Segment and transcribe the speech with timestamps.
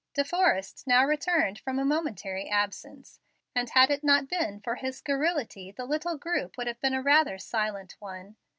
[0.15, 3.19] De Forrest now returned from a momentary absence,
[3.53, 7.03] and had it not been for his garrulity the little group would have been a
[7.03, 8.35] rather silent one.